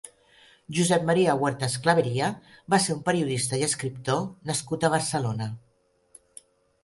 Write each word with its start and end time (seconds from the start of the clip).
Josep 0.75 1.03
Maria 1.09 1.33
Huertas 1.41 1.75
Claveria 1.87 2.29
va 2.75 2.79
ser 2.85 2.95
un 2.95 3.03
periodista 3.09 3.59
i 3.61 3.65
escriptor 3.67 4.23
nascut 4.53 4.87
a 4.89 4.93
Barcelona. 4.95 5.51